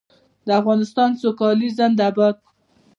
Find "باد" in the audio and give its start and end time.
2.17-2.35